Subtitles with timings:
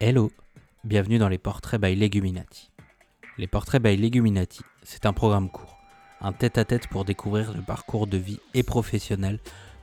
[0.00, 0.30] Hello,
[0.84, 2.70] bienvenue dans les portraits by Leguminati.
[3.36, 5.76] Les portraits by Leguminati, c'est un programme court,
[6.20, 9.40] un tête-à-tête pour découvrir le parcours de vie et professionnel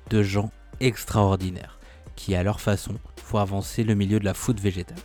[0.09, 1.79] de gens extraordinaires
[2.15, 5.03] qui, à leur façon, font avancer le milieu de la food végétale.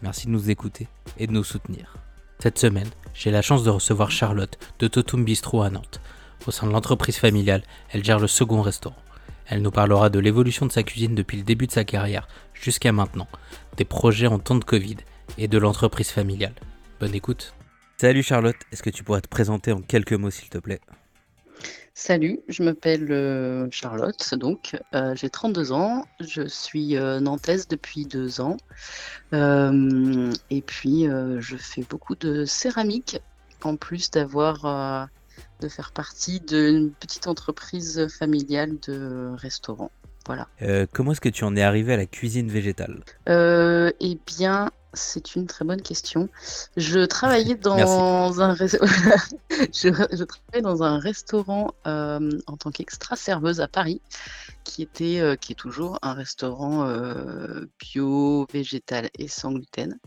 [0.00, 0.88] Merci de nous écouter
[1.18, 1.98] et de nous soutenir.
[2.38, 6.00] Cette semaine, j'ai la chance de recevoir Charlotte de Totum Bistro à Nantes.
[6.46, 8.96] Au sein de l'entreprise familiale, elle gère le second restaurant.
[9.50, 12.92] Elle nous parlera de l'évolution de sa cuisine depuis le début de sa carrière jusqu'à
[12.92, 13.28] maintenant,
[13.78, 14.96] des projets en temps de Covid
[15.38, 16.54] et de l'entreprise familiale.
[17.00, 17.54] Bonne écoute.
[17.96, 20.80] Salut Charlotte, est-ce que tu pourrais te présenter en quelques mots s'il te plaît?
[21.94, 28.06] Salut, je m'appelle euh, Charlotte, donc euh, j'ai 32 ans, je suis euh, nantaise depuis
[28.06, 28.56] deux ans
[29.32, 33.18] euh, et puis euh, je fais beaucoup de céramique
[33.64, 35.06] en plus d'avoir euh,
[35.60, 39.90] de faire partie d'une petite entreprise familiale de restaurant.
[40.26, 40.46] Voilà.
[40.62, 44.70] Euh, Comment est-ce que tu en es arrivé à la cuisine végétale Euh, eh bien,
[44.92, 46.28] c'est une très bonne question.
[46.76, 48.78] Je travaillais dans un res-
[49.72, 54.02] je, je travaillais dans un restaurant euh, en tant qu'extra serveuse à Paris,
[54.64, 59.98] qui était, euh, qui est toujours un restaurant euh, bio, végétal et sans gluten.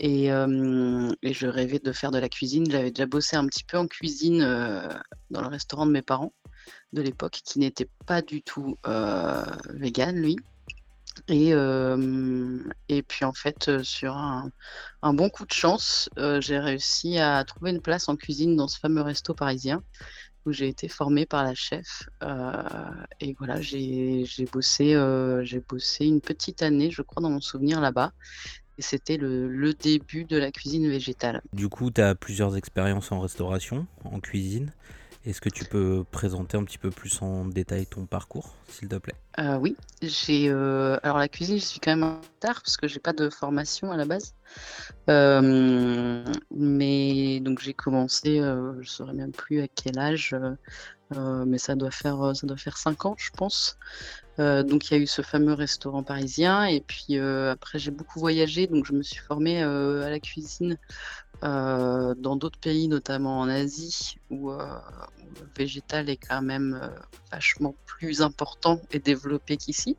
[0.00, 2.70] Et, je rêvais de faire de la cuisine.
[2.70, 4.40] J'avais déjà bossé un petit peu en cuisine
[5.30, 6.32] dans le restaurant de mes parents
[6.92, 10.36] de l'époque, qui n'était pas du tout vegan, lui.
[11.26, 11.50] Et,
[12.88, 14.50] et puis en fait, sur un,
[15.02, 16.08] bon coup de chance,
[16.40, 19.82] j'ai réussi à trouver une place en cuisine dans ce fameux resto parisien
[20.46, 22.08] où j'ai été formée par la chef.
[23.20, 24.96] et voilà, j'ai bossé,
[25.42, 28.12] j'ai bossé une petite année, je crois, dans mon souvenir là-bas.
[28.78, 31.42] Et c'était le, le début de la cuisine végétale.
[31.52, 34.72] Du coup, tu as plusieurs expériences en restauration, en cuisine.
[35.24, 38.94] Est-ce que tu peux présenter un petit peu plus en détail ton parcours, s'il te
[38.96, 39.16] plaît?
[39.40, 42.76] Euh, oui, j'ai euh, alors la cuisine, je suis quand même un peu tard parce
[42.76, 44.34] que j'ai pas de formation à la base.
[45.10, 50.36] Euh, mais donc j'ai commencé, euh, je saurais même plus à quel âge,
[51.10, 53.76] mais ça doit faire ça doit faire cinq ans, je pense.
[54.38, 57.90] Euh, donc il y a eu ce fameux restaurant parisien et puis euh, après j'ai
[57.90, 60.78] beaucoup voyagé, donc je me suis formée euh, à la cuisine
[61.42, 66.90] dans d'autres pays, notamment en Asie, où, le végétal est quand même
[67.30, 69.96] vachement plus important et développé qu'ici.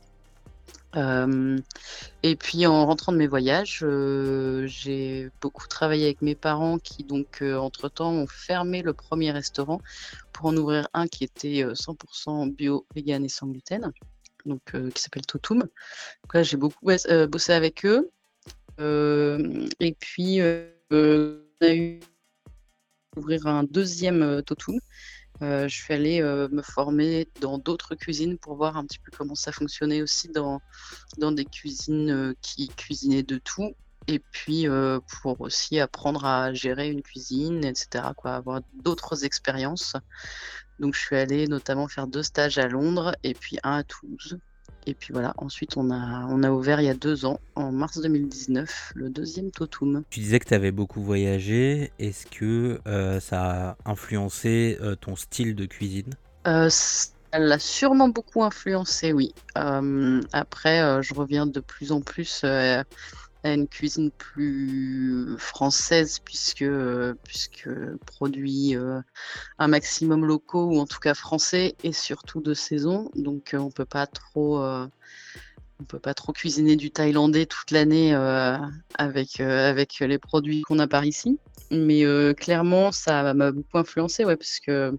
[0.96, 3.86] Et puis en rentrant de mes voyages,
[4.66, 9.80] j'ai beaucoup travaillé avec mes parents qui donc entre-temps ont fermé le premier restaurant
[10.40, 13.92] pour en ouvrir un qui était euh, 100% bio, vegan et sans gluten,
[14.50, 15.64] donc euh, qui s'appelle Totum.
[16.34, 18.10] Là j'ai beaucoup euh, bossé avec eux.
[18.80, 20.42] Euh, et puis
[20.92, 22.00] on a eu
[23.16, 24.80] ouvrir un deuxième Totum.
[25.42, 29.52] Je suis allée me former dans d'autres cuisines pour voir un petit peu comment ça
[29.52, 30.60] fonctionnait aussi dans,
[31.18, 33.74] dans des cuisines qui cuisinaient de tout.
[34.08, 34.68] Et puis
[35.22, 38.06] pour aussi apprendre à gérer une cuisine, etc.
[38.18, 39.96] Quoi, avoir d'autres expériences.
[40.80, 44.40] Donc je suis allée notamment faire deux stages à Londres et puis un à Toulouse.
[44.86, 47.72] Et puis voilà, ensuite on a, on a ouvert il y a deux ans, en
[47.72, 50.04] mars 2019, le deuxième Totum.
[50.10, 51.92] Tu disais que tu avais beaucoup voyagé.
[52.00, 56.14] Est-ce que euh, ça a influencé euh, ton style de cuisine?
[56.48, 59.34] Euh, ça l'a sûrement beaucoup influencé, oui.
[59.58, 62.44] Euh, après, je reviens de plus en plus
[63.44, 67.70] à une cuisine plus française, puisque, euh, puisque
[68.06, 69.00] produit euh,
[69.58, 73.10] un maximum locaux, ou en tout cas français, et surtout de saison.
[73.16, 78.14] Donc, euh, on peut pas trop, on peut pas trop cuisiner du thaïlandais toute l'année
[78.96, 81.40] avec, avec les produits qu'on a par ici.
[81.72, 82.04] Mais
[82.36, 84.98] clairement, ça m'a beaucoup influencé, ouais, parce que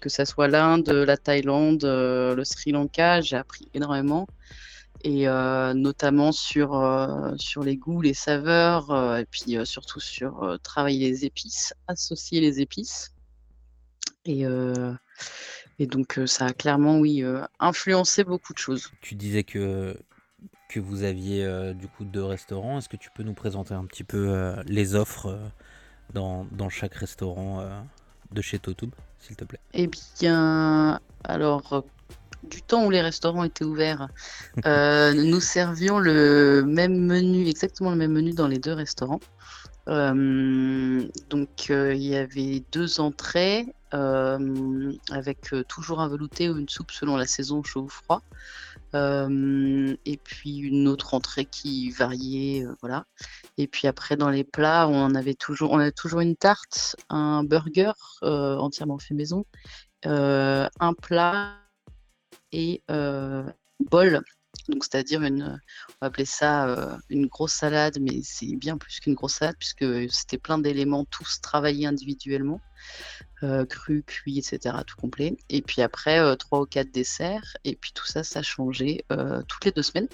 [0.00, 4.28] que ça soit l'Inde, la Thaïlande, le Sri Lanka, j'ai appris énormément.
[5.02, 10.58] Et euh, notamment sur, euh, sur les goûts, les saveurs, euh, et puis surtout sur
[10.62, 13.14] travailler les épices, associer les épices.
[14.24, 14.44] Et,
[15.78, 17.24] et donc ça a clairement, oui,
[17.60, 18.90] influencé beaucoup de choses.
[19.00, 19.96] Tu disais que,
[20.68, 22.78] que vous aviez du coup deux restaurants.
[22.78, 25.38] Est-ce que tu peux nous présenter un petit peu les offres
[26.12, 27.66] dans, dans chaque restaurant
[28.32, 29.60] de chez Totum, s'il te plaît?
[29.72, 29.88] Eh
[30.18, 31.84] bien, alors,
[32.42, 34.08] du temps où les restaurants étaient ouverts,
[34.66, 39.20] euh, nous servions le même menu, exactement le même menu dans les deux restaurants.
[39.88, 46.90] Euh, donc, euh, il y avait deux entrées avec toujours un velouté ou une soupe
[46.90, 48.22] selon la saison, chaud ou froid.
[48.92, 53.06] Et puis une autre entrée qui variait, voilà.
[53.56, 57.44] Et puis après, dans les plats, on avait toujours, on avait toujours une tarte, un
[57.44, 59.46] burger entièrement fait maison,
[60.04, 61.54] un plat
[62.52, 63.44] et euh,
[63.90, 64.22] bol
[64.68, 69.14] donc c'est-à-dire une, on va appeler ça une grosse salade, mais c'est bien plus qu'une
[69.14, 72.60] grosse salade puisque c'était plein d'éléments tous travaillés individuellement,
[73.68, 75.36] cru, cuit, etc., tout complet.
[75.48, 79.04] Et puis après trois ou quatre desserts, et puis tout ça, ça changeait
[79.48, 80.08] toutes les deux semaines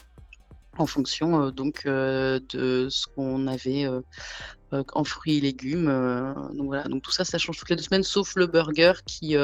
[0.78, 3.86] en fonction donc de ce qu'on avait
[4.92, 5.86] en fruits et légumes.
[6.54, 9.36] donc voilà, donc tout ça, ça change toutes les deux semaines, sauf le burger qui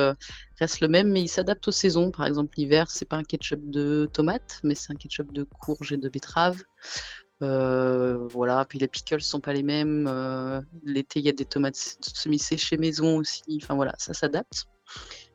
[0.59, 2.11] reste le même, mais il s'adapte aux saisons.
[2.11, 5.93] Par exemple, l'hiver, c'est pas un ketchup de tomate, mais c'est un ketchup de courge
[5.93, 6.63] et de betterave.
[7.41, 10.09] voilà, puis les pickles sont pas les mêmes.
[10.85, 13.43] L'été, il y a des tomates semi-séchées maison aussi.
[13.63, 14.67] Enfin voilà, ça s'adapte.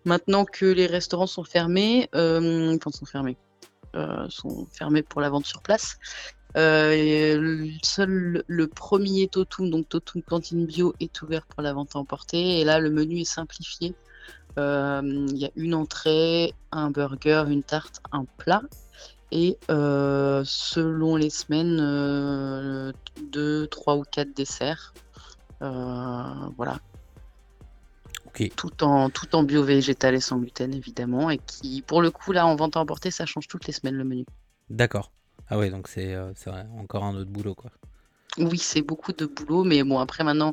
[0.06, 3.38] Maintenant que les restaurants sont fermés, enfin sont fermés,
[3.96, 5.98] euh, sont fermés pour la vente sur place.
[6.58, 12.00] Euh, seul le premier Totum, donc Totum Cantine Bio, est ouvert pour la vente à
[12.00, 12.60] emporter.
[12.60, 13.94] Et là, le menu est simplifié.
[14.58, 18.62] Euh, il y a une entrée, un burger, une tarte, un plat.
[19.32, 22.94] Et selon les semaines,
[23.32, 24.94] deux, trois ou quatre desserts.
[25.60, 26.80] voilà,
[28.56, 31.30] tout en, tout en bio-végétal et sans gluten, évidemment.
[31.30, 33.96] Et qui, pour le coup, là, en vente à emporter, ça change toutes les semaines
[33.96, 34.26] le menu.
[34.70, 35.12] D'accord.
[35.50, 36.32] Ah ouais, donc c'est euh,
[36.80, 37.72] encore un autre boulot, quoi.
[38.38, 40.52] Oui, c'est beaucoup de boulot, mais bon, après maintenant,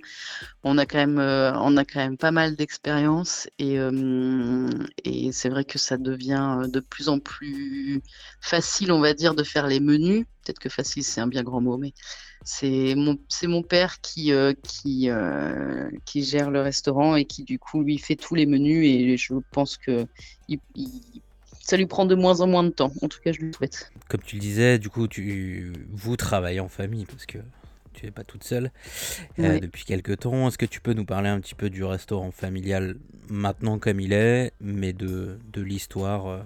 [0.62, 4.69] on a quand même, euh, pas mal d'expérience et, euh,
[5.05, 8.00] et c'est vrai que ça devient de plus en plus
[8.41, 10.27] facile, on va dire, de faire les menus.
[10.44, 11.93] Peut-être que facile, c'est un bien grand mot, mais
[12.45, 14.29] c'est mon, père qui,
[16.15, 18.87] gère le restaurant et qui, du coup, lui fait tous les menus.
[18.87, 20.06] Et je pense que
[21.62, 22.93] ça lui prend de moins en moins de temps.
[23.03, 23.91] En tout cas, je lui souhaite.
[24.09, 27.38] Comme tu le disais, du coup, tu, vous travaillez en famille parce que
[27.94, 28.70] tu n'es pas toute seule
[29.38, 30.49] euh, depuis quelques temps.
[30.49, 32.97] Est-ce que tu peux nous parler un petit peu du restaurant familial
[33.29, 36.43] maintenant comme il est, mais de, de l'histoire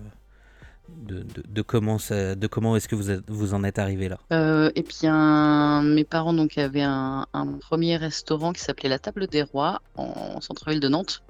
[0.89, 4.19] de, comment, de comment est-ce que vous, vous en êtes arrivé là?
[4.33, 7.27] Euh, Et bien, mes parents donc avaient un,
[7.61, 11.23] premier restaurant qui s'appelait La Table des Rois en centre-ville de Nantes,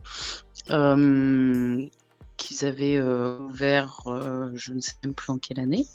[0.71, 1.87] euh,
[2.37, 4.03] qu'ils avaient euh, ouvert,
[4.55, 5.87] je ne sais même plus en quelle année.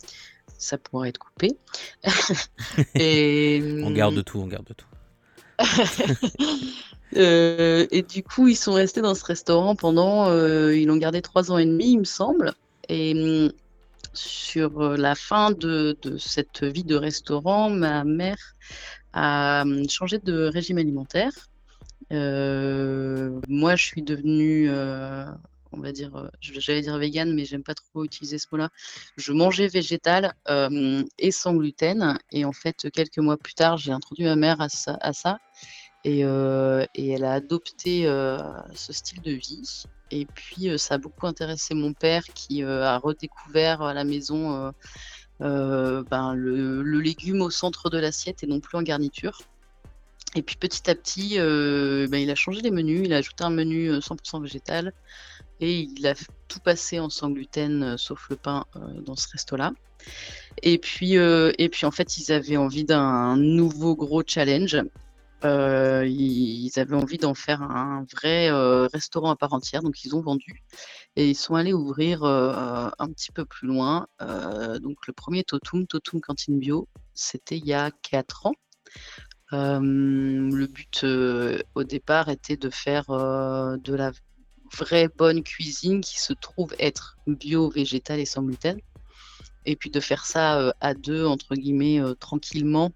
[0.58, 1.58] Ça pourrait être coupé.
[2.96, 4.86] et, on garde tout, on garde tout.
[7.16, 10.32] et du coup, ils sont restés dans ce restaurant pendant,
[10.70, 12.54] ils l'ont gardé trois ans et demi, il me semble.
[12.90, 13.52] Et hum,
[14.14, 18.56] sur euh, la fin de, cette vie de restaurant, ma mère
[19.14, 21.32] a hum, changé de régime alimentaire.
[22.12, 25.26] Euh, moi, je suis devenue, euh,
[25.74, 28.70] on va dire, j'allais dire vegan, mais j'aime pas trop utiliser ce mot-là.
[29.18, 30.34] Je mangeais végétal
[31.18, 32.18] et sans gluten.
[32.32, 35.40] Et en fait, quelques mois plus tard, j'ai introduit ma mère à ça.
[36.04, 38.04] et, elle a adopté
[38.76, 39.84] ce style de vie.
[40.12, 44.74] Et puis, ça a beaucoup intéressé mon père qui a redécouvert à la maison
[45.40, 49.42] ben, le, légume au centre de l'assiette et non plus en garniture.
[50.34, 53.50] Et puis petit à petit, ben, il a changé les menus, il a ajouté un
[53.50, 54.94] menu 100% végétal
[55.62, 56.16] et il a
[56.48, 58.66] tout passé en sans gluten sauf le pain
[59.06, 59.72] dans ce resto-là.
[60.64, 64.84] Et puis, et puis en fait, ils avaient envie d'un nouveau gros challenge
[65.44, 70.16] euh, ils avaient envie d'en faire un vrai euh, restaurant à part entière, donc ils
[70.16, 70.64] ont vendu
[71.16, 74.08] et ils sont allés ouvrir euh, un petit peu plus loin.
[74.20, 78.54] donc le premier Totum, Totum Cantine Bio, c'était il y a 4 ans.
[79.52, 81.06] le but
[81.76, 84.12] au départ était de faire de la
[84.78, 88.80] vraie bonne cuisine qui se trouve être bio, végétale et sans gluten.
[89.66, 92.92] Et puis de faire ça à deux, entre guillemets, tranquillement,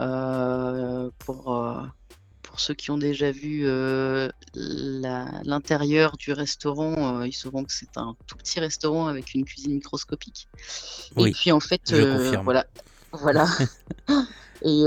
[0.00, 1.82] euh, pour, euh,
[2.42, 8.14] pour ceux qui ont déjà vu euh, l'intérieur du restaurant, ils sauront que c'est un
[8.26, 10.48] tout petit restaurant avec une cuisine microscopique.
[11.16, 11.92] Et puis en fait,
[12.44, 12.66] voilà.
[13.12, 13.46] Voilà.
[14.62, 14.84] Et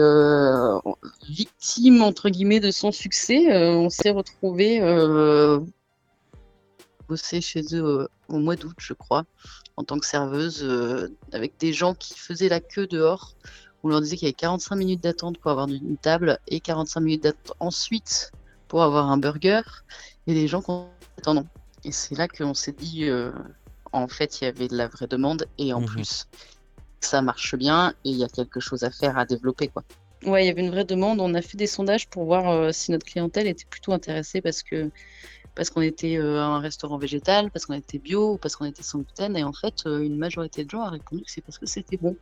[1.30, 4.80] victime, entre guillemets, de son succès, on s'est retrouvé
[7.12, 9.26] bosser chez eux au mois d'août, je crois,
[9.78, 10.66] en tant que serveuse,
[11.32, 13.36] avec des gens qui faisaient la queue dehors
[13.84, 17.00] on leur disait qu'il y avait 45 minutes d'attente pour avoir une table et 45
[17.00, 18.32] minutes d'attente ensuite
[18.68, 19.62] pour avoir un burger.
[20.28, 20.72] Et les gens qui
[21.18, 21.46] attendant.
[21.84, 23.32] Et c'est là qu'on s'est dit, euh,
[23.92, 25.88] en fait, il y avait de la vraie demande et en mhm.
[25.88, 26.28] plus,
[27.00, 29.68] ça marche bien et il y a quelque chose à faire, à développer.
[29.68, 29.84] quoi.
[30.26, 31.20] Ouais, il y avait une vraie demande.
[31.20, 34.62] On a fait des sondages pour voir euh, si notre clientèle était plutôt intéressée parce
[34.62, 34.92] que
[35.56, 39.00] parce qu'on était euh, un restaurant végétal, parce qu'on était bio, parce qu'on était sans
[39.00, 39.36] gluten.
[39.36, 42.16] Et en fait, une majorité de gens a répondu que c'est parce que c'était bon.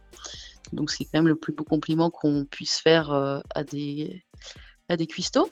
[0.74, 4.24] Donc c'est quand même le plus beau compliment qu'on puisse faire euh, à des
[4.88, 5.50] à des cuistots.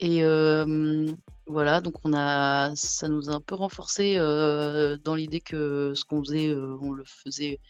[0.00, 1.06] Et euh,
[1.46, 6.04] voilà, donc on a, ça nous a un peu renforcé euh, dans l'idée que ce
[6.04, 7.60] qu'on faisait, on le faisait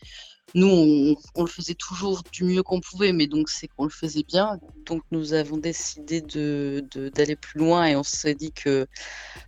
[0.54, 4.22] nous, on, le faisait toujours du mieux qu'on pouvait, mais donc c'est qu'on le faisait
[4.22, 4.58] bien.
[4.86, 6.82] Donc nous avons décidé d'aller
[7.34, 8.86] de, plus loin et on s'est dit que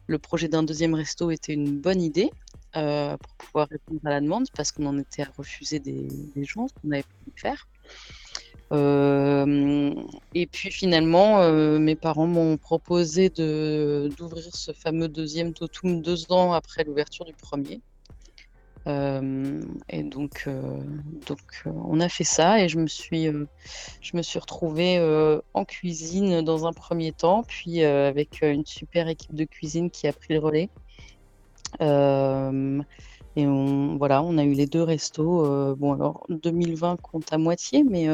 [0.06, 2.30] le projet d'un deuxième resto était une bonne idée
[2.76, 6.08] euh, pour pouvoir répondre à la demande parce qu'on en était à refuser des,
[6.44, 7.68] gens, qu'on avait pu faire.
[8.74, 9.94] Euh,
[10.34, 16.52] et puis finalement, euh, mes parents m'ont proposé d'ouvrir ce fameux deuxième Totum deux ans
[16.52, 17.80] après l'ouverture du premier.
[18.86, 20.46] Euh, et donc,
[21.26, 23.28] donc on a fait ça et je me suis,
[24.00, 24.98] je me suis retrouvée
[25.54, 30.12] en cuisine dans un premier temps, puis avec une super équipe de cuisine qui a
[30.12, 30.68] pris le relais.
[31.80, 35.76] et voilà, on a eu les deux restos.
[35.76, 38.08] bon, alors 2020 compte à moitié, mais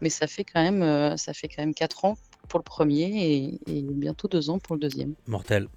[0.00, 2.16] mais ça fait quand même, euh, ça fait quand même 4 ans
[2.48, 5.14] pour le premier et, bientôt 2 ans pour le deuxième.
[5.26, 5.68] Mortel.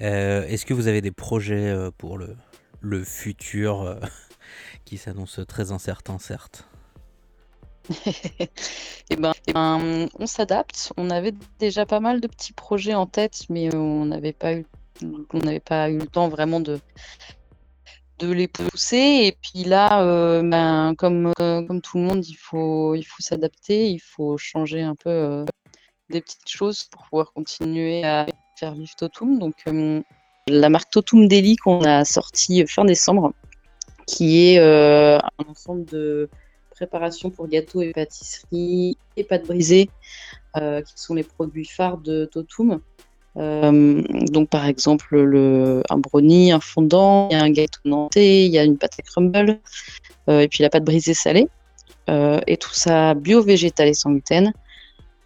[0.00, 2.36] Euh, est-ce que vous avez des projets euh, pour le,
[2.80, 3.98] le futur
[4.84, 6.68] qui s'annonce très incertain, certes?
[9.10, 10.92] Eh ben, eh ben, on s'adapte.
[10.98, 14.66] On avait déjà pas mal de petits projets en tête, mais on n'avait pas eu,
[15.32, 16.78] on n'avait pas eu le temps vraiment de,
[18.18, 18.96] de les pousser.
[18.96, 23.22] Et puis là, euh, ben, comme, euh, comme tout le monde, il faut, il faut
[23.22, 25.44] s'adapter, il faut changer un peu euh,
[26.10, 29.38] des petites choses pour pouvoir continuer à faire vivre Totum.
[29.38, 29.64] Donc,
[30.48, 33.32] la marque Totum Deli qu'on a sorti fin décembre,
[34.06, 36.28] qui est un ensemble de
[36.70, 39.90] préparations pour gâteaux et pâtisseries et pâtes brisées,
[40.56, 42.80] qui sont les produits phares de Totum.
[43.38, 48.44] Euh, donc par exemple le, un brownie, un fondant, il y a un gâteau nantais,
[48.46, 49.60] il y a une pâte à crumble,
[50.28, 51.48] euh, et puis la pâte brisée salée.
[52.10, 54.52] Euh, et tout ça bio, végétal et sans gluten,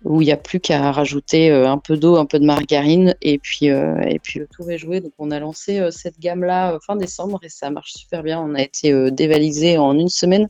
[0.04, 3.38] où il n'y a plus qu'à rajouter un peu d'eau, un peu de margarine, et
[3.38, 5.00] puis, et puis le tour est joué.
[5.00, 8.40] Donc on a lancé cette gamme-là fin décembre et ça marche super bien.
[8.40, 10.48] On a été dévalisé en une semaine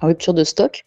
[0.00, 0.84] en rupture de stock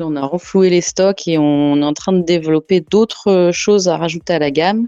[0.00, 3.96] on a renfloué les stocks et on est en train de développer d'autres choses à
[3.96, 4.86] rajouter à la gamme,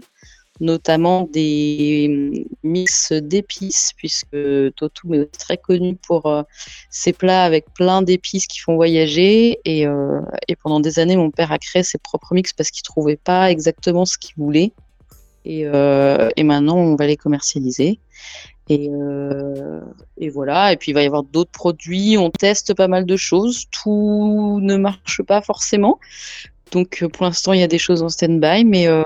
[0.59, 4.37] notamment des mix d'épices, puisque
[4.75, 6.43] Totum est très connu pour euh,
[6.89, 9.59] ses plats avec plein d'épices qui font voyager.
[9.67, 12.91] Euh, et, pendant des années, mon père a créé ses propres mix parce qu'il ne
[12.91, 14.73] trouvait pas exactement ce qu'il voulait.
[15.45, 17.99] Euh, et, maintenant, on va les commercialiser.
[18.71, 19.81] Euh,
[20.17, 20.73] et, voilà.
[20.73, 22.17] Et puis il va y avoir d'autres produits.
[22.17, 23.65] On teste pas mal de choses.
[23.71, 25.99] Tout ne marche pas forcément.
[26.71, 28.65] Donc euh, pour l'instant, il y a des choses en stand-by.
[28.65, 29.03] Mais, euh,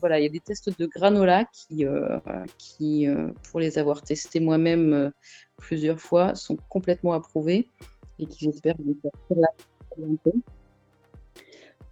[0.00, 1.84] voilà, il y a des tests de granola qui,
[2.58, 3.06] qui
[3.50, 5.12] pour les avoir testés moi-même
[5.58, 7.68] plusieurs fois, sont complètement approuvés
[8.18, 9.48] et qui j'espère vous faire la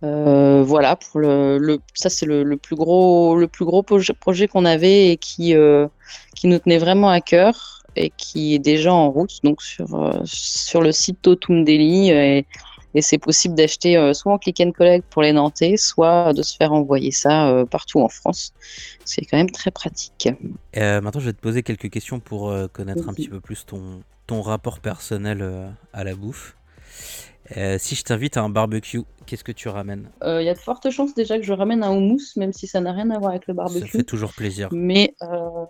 [0.02, 5.11] euh, voilà, pour le, ça c'est le, plus gros, le plus gros projet qu'on avait
[5.11, 5.87] et qui, euh,
[6.35, 10.21] qui nous tenait vraiment à cœur et qui est déjà en route donc sur, euh,
[10.25, 12.47] sur le site Totum Deli et,
[13.00, 16.75] c'est possible d'acheter soit en click and collect pour les Nantais, soit de se faire
[16.75, 18.52] envoyer ça partout en France.
[19.06, 20.28] C'est quand même très pratique.
[20.75, 24.42] maintenant, je vais te poser quelques questions pour connaître un petit peu plus ton, ton
[24.42, 26.54] rapport personnel à la bouffe.
[27.56, 30.11] Euh, si je t'invite à un barbecue, qu'est-ce que tu ramènes?
[30.22, 32.66] Il euh, y a de fortes chances déjà que je ramène un houmous, même si
[32.66, 33.80] ça n'a rien à voir avec le barbecue.
[33.80, 34.68] Ça fait toujours plaisir.
[34.72, 35.64] Mais euh,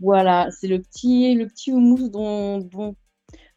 [0.00, 2.96] voilà, c'est le petit, le petit houmous dont,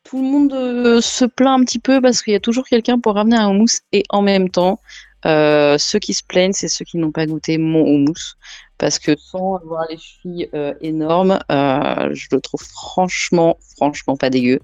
[0.03, 3.15] tout le monde se plaint un petit peu parce qu'il y a toujours quelqu'un pour
[3.15, 4.79] ramener un houmous et en même temps,
[5.25, 8.36] ceux qui se plaignent, c'est ceux qui n'ont pas goûté mon houmous
[8.77, 14.29] parce que sans avoir les chevilles euh, énormes, euh, je le trouve franchement, franchement pas
[14.29, 14.60] dégueu.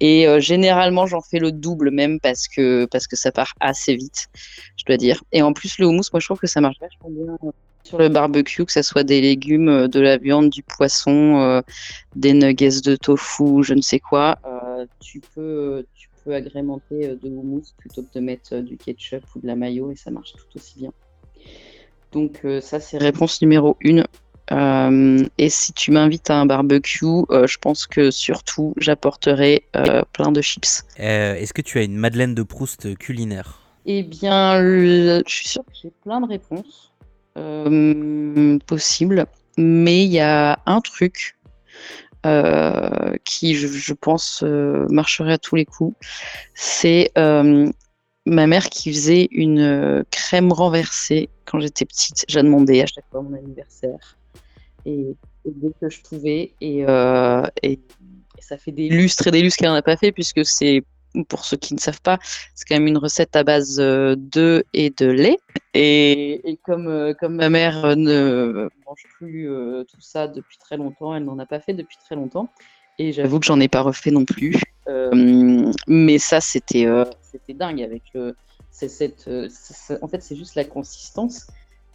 [0.00, 4.28] Et euh, généralement, j'en fais le double même parce que, ça part assez vite,
[4.76, 5.22] je dois dire.
[5.32, 7.36] Et en plus, le houmous, moi, je trouve que ça marche bien
[7.82, 11.62] sur le barbecue, que ce soit des légumes, de la viande, du poisson,
[12.14, 14.38] des nuggets de tofu, je ne sais quoi.
[15.00, 15.84] tu peux,
[16.24, 19.96] peux agrémenter de houmous plutôt que de mettre du ketchup ou de la mayo et
[19.96, 20.92] ça marche tout aussi bien.
[22.12, 24.04] Donc euh, ça, c'est réponse numéro une.
[24.52, 29.66] Euh, et si tu m'invites à un barbecue, euh, je pense que surtout, j'apporterai
[30.12, 30.84] plein de chips.
[30.96, 33.60] Est-ce que tu as une Madeleine de Proust culinaire?
[33.86, 36.92] Eh bien, je suis sûre que j'ai plein de réponses
[38.66, 39.26] possibles.
[39.56, 41.36] Mais il y a un truc
[43.24, 45.96] qui, je, pense, marcherait à tous les coups.
[46.54, 47.12] C'est
[48.26, 52.24] ma mère qui faisait une euh, crème renversée quand j'étais petite.
[52.28, 54.16] J'ai demandé à chaque fois mon anniversaire.
[54.86, 56.52] Et, dès que je pouvais.
[56.62, 57.80] Euh, et,
[58.38, 60.82] ça fait des lustres et des lustres qu'elle n'en a pas fait, puisque c'est,
[61.28, 62.18] pour ceux qui ne savent pas,
[62.54, 65.38] c'est quand même une recette à base euh, d'œufs et de lait.
[65.74, 69.48] Et, comme, comme ma mère ne mange plus
[69.88, 72.48] tout ça depuis très longtemps, elle n'en a pas fait depuis très longtemps.
[72.98, 74.60] Et j'avoue que j'en ai pas refait non plus.
[74.86, 77.06] Euh, mais ça, c'était euh,
[77.48, 78.36] dingue avec le.
[78.70, 79.48] Cette, euh,
[80.02, 81.46] en fait, c'est juste la consistance.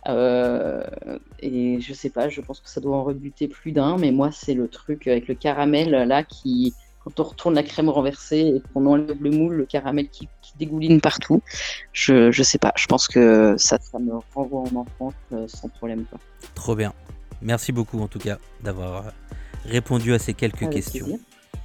[0.08, 4.32] et je sais pas, je pense que ça doit en rebuter plus d'un, mais moi,
[4.32, 6.74] c'est le truc avec le caramel là qui,
[7.06, 11.02] quand on retourne la crème renversée et qu'on enlève le moule, le caramel qui, dégouline
[11.02, 11.42] partout.
[11.92, 15.14] Je, je sais pas, je pense que ça, ça me renvoie en enfance
[15.48, 16.06] sans problème.
[16.10, 16.20] Quoi.
[16.56, 16.94] Trop bien.
[17.42, 19.12] Merci beaucoup en tout cas d'avoir
[19.66, 21.20] répondu à ces quelques questions.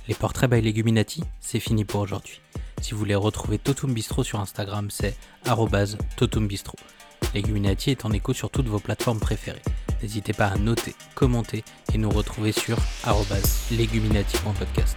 [0.09, 2.41] Les portraits by Leguminati, c'est fini pour aujourd'hui.
[2.81, 5.17] Si vous voulez retrouver Totum Bistro sur Instagram, c'est
[6.17, 6.77] Totum Bistro.
[7.35, 9.63] Leguminati est en écho sur toutes vos plateformes préférées.
[10.03, 11.63] N'hésitez pas à noter, commenter
[11.95, 12.79] et nous retrouver sur
[13.71, 14.97] leguminati.podcast.